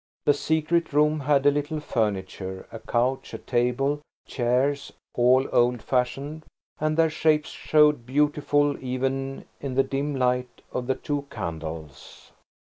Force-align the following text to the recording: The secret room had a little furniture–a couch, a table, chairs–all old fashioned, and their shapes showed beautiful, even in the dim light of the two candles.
The 0.25 0.33
secret 0.33 0.93
room 0.93 1.19
had 1.19 1.45
a 1.45 1.51
little 1.51 1.79
furniture–a 1.79 2.79
couch, 2.87 3.35
a 3.35 3.37
table, 3.37 4.01
chairs–all 4.27 5.45
old 5.53 5.83
fashioned, 5.83 6.43
and 6.79 6.97
their 6.97 7.11
shapes 7.11 7.49
showed 7.51 8.03
beautiful, 8.07 8.83
even 8.83 9.45
in 9.59 9.75
the 9.75 9.83
dim 9.83 10.15
light 10.15 10.63
of 10.71 10.87
the 10.87 10.95
two 10.95 11.27
candles. 11.29 12.31